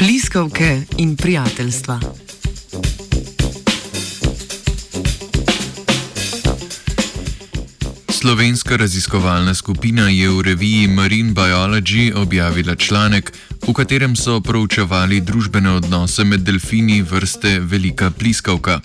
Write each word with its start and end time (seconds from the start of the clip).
pliskavke 0.00 0.82
in 0.96 1.16
prijateljstva. 1.16 2.00
Slovenska 8.08 8.76
raziskovalna 8.76 9.54
skupina 9.54 10.08
je 10.08 10.28
v 10.28 10.42
reviji 10.42 10.86
Marine 10.86 11.32
Biology 11.32 12.12
objavila 12.16 12.76
članek, 12.76 13.32
v 13.68 13.72
katerem 13.72 14.16
so 14.16 14.40
proučevali 14.40 15.20
družbene 15.20 15.70
odnose 15.70 16.24
med 16.24 16.40
delfini 16.40 17.02
vrste 17.02 17.58
Velika 17.60 18.10
pliskavka. 18.10 18.80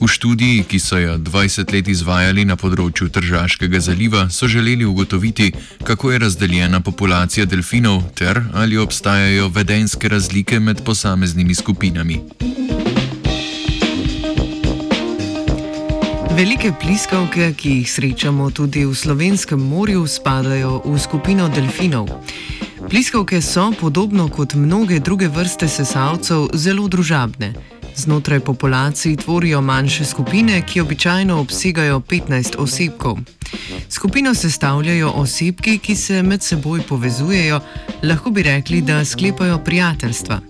V 0.00 0.08
študiji, 0.08 0.64
ki 0.68 0.78
so 0.78 0.98
jo 0.98 1.16
20 1.18 1.72
let 1.72 1.88
izvajali 1.88 2.44
na 2.44 2.56
področju 2.56 3.08
Tržaškega 3.08 3.80
zaliva, 3.80 4.26
so 4.30 4.48
želeli 4.48 4.84
ugotoviti, 4.84 5.52
kako 5.84 6.12
je 6.12 6.18
razdeljena 6.18 6.80
populacija 6.80 7.46
delfinov 7.46 8.02
ter 8.14 8.42
ali 8.54 8.78
obstajajo 8.78 9.48
vedenske 9.48 10.08
razlike 10.08 10.60
med 10.60 10.84
posameznimi 10.84 11.54
skupinami. 11.54 12.20
Velike 16.36 16.72
pliskavke, 16.80 17.54
ki 17.56 17.70
jih 17.78 17.90
srečamo 17.90 18.50
tudi 18.50 18.84
v 18.84 18.92
slovenskem 18.94 19.60
morju, 19.60 20.04
spadajo 20.06 20.82
v 20.84 20.98
skupino 21.00 21.48
delfinov. 21.48 22.10
Pliskavke 22.90 23.40
so, 23.40 23.70
podobno 23.80 24.28
kot 24.28 24.54
mnoge 24.54 25.00
druge 25.00 25.28
vrste 25.32 25.68
sesalcev, 25.68 26.50
zelo 26.52 26.84
družabne. 26.92 27.54
Znotraj 27.96 28.40
populacij 28.40 29.16
tvorijo 29.16 29.60
manjše 29.60 30.04
skupine, 30.04 30.62
ki 30.66 30.80
običajno 30.80 31.40
obsegajo 31.40 32.00
15 32.00 32.56
osebkov. 32.58 33.18
Skupino 33.88 34.34
sestavljajo 34.34 35.10
osebki, 35.10 35.78
ki 35.78 35.96
se 35.96 36.22
med 36.22 36.42
seboj 36.42 36.82
povezujejo, 36.88 37.60
lahko 38.02 38.30
bi 38.30 38.42
rekli, 38.42 38.80
da 38.80 39.04
sklepajo 39.04 39.58
prijateljstva. 39.58 40.40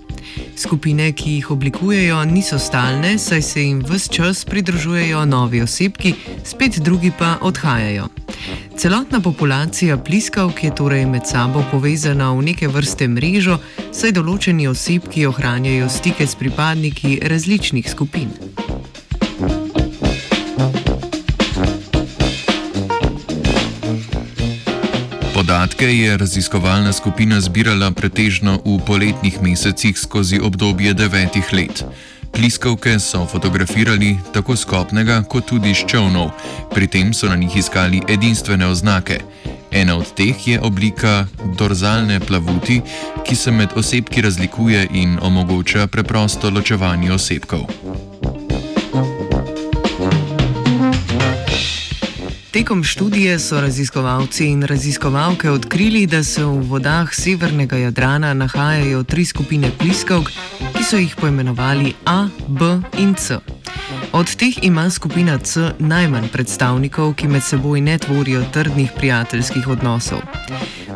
Skupine, 0.56 1.12
ki 1.12 1.32
jih 1.32 1.50
oblikujejo, 1.50 2.24
niso 2.24 2.58
stalne, 2.58 3.18
saj 3.18 3.42
se 3.42 3.62
jim 3.62 3.84
vse 3.88 4.08
čas 4.12 4.44
pridružujejo 4.44 5.24
novi 5.24 5.62
osebki, 5.62 6.14
spet 6.44 6.78
drugi 6.78 7.12
pa 7.18 7.36
odhajajo. 7.40 8.08
Celotna 8.78 9.20
populacija 9.20 9.96
pliskavk 9.96 10.64
je 10.64 10.74
torej 10.74 11.06
med 11.06 11.22
sabo 11.26 11.64
povezana 11.70 12.32
v 12.32 12.42
neke 12.42 12.68
vrste 12.68 13.08
mrežo, 13.08 13.56
saj 13.88 14.12
določeni 14.18 14.68
osebki 14.68 15.24
ohranjajo 15.24 15.88
stike 15.88 16.26
s 16.26 16.36
pripadniki 16.36 17.14
različnih 17.24 17.88
skupin. 17.88 18.28
Podatke 25.32 25.88
je 25.88 26.16
raziskovalna 26.16 26.92
skupina 26.92 27.40
zbirala 27.40 27.90
pretežno 27.96 28.58
v 28.64 28.76
poletnih 28.84 29.40
mesecih 29.40 29.96
skozi 29.96 30.40
obdobje 30.42 30.92
devetih 30.94 31.52
let. 31.52 31.84
Pliskavke 32.36 32.98
so 32.98 33.26
fotografirali 33.26 34.18
tako 34.32 34.56
skopnega, 34.56 35.22
kot 35.22 35.46
tudi 35.48 35.72
z 35.74 35.86
čovnov, 35.88 36.30
pri 36.74 36.86
tem 36.86 37.14
so 37.14 37.28
na 37.28 37.36
njih 37.36 37.56
iskali 37.56 38.02
edinstvene 38.08 38.66
oznake. 38.66 39.20
Ena 39.72 39.96
od 39.96 40.12
teh 40.14 40.48
je 40.48 40.60
oblika 40.60 41.26
dorzalne 41.58 42.20
plavuti, 42.20 42.80
ki 43.24 43.36
se 43.36 43.50
med 43.50 43.68
osebki 43.76 44.22
razlikuje 44.22 44.88
in 44.92 45.18
omogoča 45.22 45.86
preprosto 45.86 46.50
ločevanje 46.50 47.12
osebkov. 47.12 47.85
Tekom 52.56 52.84
študije 52.84 53.38
so 53.38 53.60
raziskovalci 53.60 54.46
in 54.46 54.62
raziskovalke 54.62 55.50
odkrili, 55.50 56.06
da 56.06 56.24
se 56.24 56.44
v 56.44 56.48
vodah 56.48 57.08
severnega 57.12 57.76
Jadrana 57.76 58.34
nahajajo 58.34 59.02
tri 59.02 59.24
skupine 59.24 59.70
pliskavk, 59.78 60.30
ki 60.76 60.84
so 60.84 60.96
jih 60.96 61.16
poimenovali 61.20 61.92
A, 62.06 62.28
B 62.48 62.80
in 62.98 63.14
C. 63.14 63.36
Od 64.12 64.36
teh 64.36 64.56
ima 64.62 64.90
skupina 64.90 65.38
C 65.38 65.68
najmanj 65.78 66.28
predstavnikov, 66.32 67.14
ki 67.14 67.28
med 67.28 67.44
seboj 67.44 67.80
ne 67.80 67.98
tvorijo 67.98 68.44
trdnih 68.52 68.90
prijateljskih 68.96 69.68
odnosov. 69.68 70.24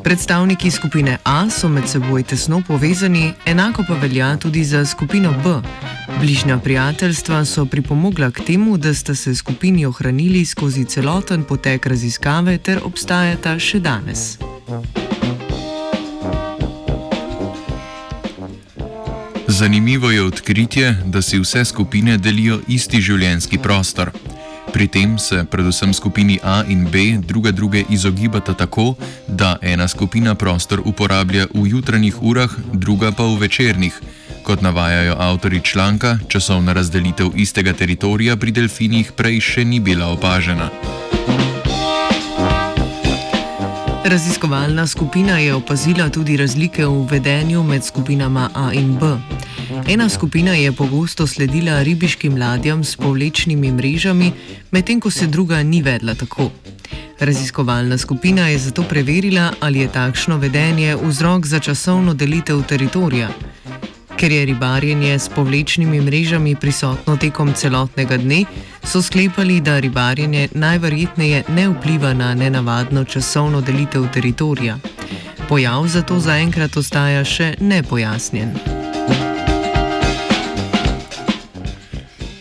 Predstavniki 0.04 0.70
skupine 0.70 1.18
A 1.24 1.50
so 1.50 1.68
med 1.68 1.88
seboj 1.88 2.22
tesno 2.22 2.62
povezani, 2.68 3.34
enako 3.46 3.84
pa 3.88 3.94
velja 3.94 4.36
tudi 4.36 4.64
za 4.64 4.86
skupino 4.86 5.34
B. 5.44 5.60
Bližnja 6.18 6.58
prijateljstva 6.58 7.44
so 7.44 7.66
pripomogla 7.66 8.30
k 8.30 8.40
temu, 8.46 8.76
da 8.76 8.94
sta 8.94 9.14
se 9.14 9.34
skupini 9.34 9.86
ohranili 9.86 10.44
skozi 10.44 10.84
celoten 10.84 11.44
potek 11.44 11.86
raziskave 11.86 12.58
ter 12.58 12.80
obstajata 12.84 13.58
še 13.58 13.80
danes. 13.80 14.38
Zanimivo 19.48 20.10
je 20.10 20.22
odkritje, 20.22 20.96
da 21.04 21.22
si 21.22 21.38
vse 21.38 21.64
skupine 21.64 22.18
delijo 22.18 22.60
isti 22.68 23.00
življenjski 23.00 23.58
prostor. 23.58 24.10
Pri 24.72 24.86
tem 24.86 25.18
se 25.18 25.44
predvsem 25.50 25.92
skupini 25.94 26.38
A 26.42 26.62
in 26.68 26.86
B 26.86 27.18
druga 27.18 27.50
druge 27.50 27.84
izogibata 27.90 28.54
tako, 28.54 28.94
da 29.28 29.56
ena 29.62 29.88
skupina 29.88 30.34
prostor 30.34 30.82
uporablja 30.84 31.46
v 31.54 31.66
jutranjih 31.66 32.22
urah, 32.22 32.50
druga 32.72 33.10
pa 33.12 33.26
v 33.26 33.38
večernih. 33.40 34.00
Kot 34.50 34.62
navajajo 34.62 35.14
avtori 35.18 35.60
članka, 35.64 36.18
časovna 36.28 36.72
razdelitev 36.72 37.26
istega 37.36 37.72
teritorija 37.72 38.34
pri 38.36 38.50
delfinih 38.50 39.12
prej 39.16 39.36
še 39.40 39.62
ni 39.64 39.78
bila 39.80 40.08
opažena. 40.10 40.66
Raziskovalna 44.04 44.86
skupina 44.86 45.38
je 45.38 45.54
opazila 45.54 46.08
tudi 46.08 46.36
razlike 46.36 46.86
v 46.86 47.06
vedenju 47.10 47.62
med 47.62 47.84
skupinama 47.84 48.48
A 48.54 48.72
in 48.72 48.98
B. 48.98 49.12
Ena 49.86 50.08
skupina 50.08 50.54
je 50.54 50.72
pogosto 50.72 51.26
sledila 51.26 51.82
ribiškim 51.82 52.38
ladjam 52.38 52.82
s 52.84 52.96
povlečnimi 52.96 53.70
mrežami, 53.70 54.32
medtem 54.70 55.00
ko 55.00 55.10
se 55.10 55.26
druga 55.26 55.62
ni 55.62 55.82
vedla 55.82 56.14
tako. 56.14 56.50
Raziskovalna 57.20 57.98
skupina 57.98 58.48
je 58.48 58.58
zato 58.58 58.82
preverila, 58.82 59.52
ali 59.60 59.78
je 59.78 59.92
takšno 59.92 60.36
vedenje 60.36 60.96
vzrok 60.96 61.46
za 61.46 61.58
časovno 61.58 62.14
delitev 62.14 62.62
teritorija. 62.62 63.30
Ker 64.20 64.32
je 64.32 64.44
ribarjenje 64.44 65.18
s 65.18 65.28
povlečnimi 65.32 66.00
mrežami 66.00 66.52
prisotno 66.56 67.16
tekom 67.16 67.54
celotnega 67.56 68.18
dne, 68.20 68.44
so 68.84 69.00
sklepali, 69.02 69.60
da 69.60 69.78
ribarjenje 69.80 70.48
najverjetneje 70.52 71.44
ne 71.48 71.68
vpliva 71.68 72.12
na 72.14 72.34
nenavadno 72.34 73.04
časovno 73.04 73.60
delitev 73.60 74.12
teritorija. 74.12 74.76
Pojav 75.48 75.86
zato 75.88 76.20
zaenkrat 76.20 76.76
ostaja 76.76 77.24
še 77.24 77.54
nepojasnjen. 77.60 78.52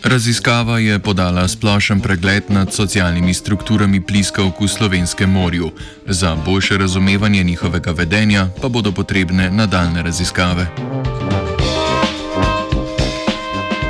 Raziskava 0.04 0.80
je 0.80 1.00
podala 1.00 1.48
splošen 1.48 2.02
pregled 2.02 2.44
nad 2.50 2.74
socialnimi 2.74 3.34
strukturami 3.34 4.02
pliskavk 4.02 4.60
v 4.62 4.68
slovenskem 4.68 5.32
morju. 5.32 5.72
Za 6.08 6.36
boljše 6.36 6.78
razumevanje 6.78 7.44
njihovega 7.44 7.92
vedenja 7.92 8.50
pa 8.62 8.68
bodo 8.68 8.92
potrebne 8.92 9.52
nadaljne 9.52 10.04
raziskave. 10.04 10.68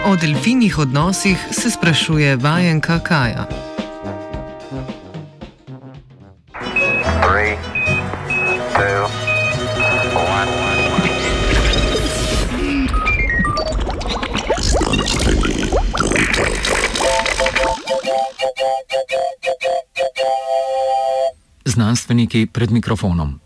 O 0.09 0.15
delfinih 0.15 0.79
odnosih 0.79 1.37
se 1.51 1.71
sprašuje 1.71 2.35
vajenka 2.35 2.99
Kaja. 2.99 3.47
Three, 7.21 7.57
two, 8.73 9.05
one. 10.15 10.51
Znanstveniki 21.65 22.47
pred 22.53 22.71
mikrofonom. 22.71 23.39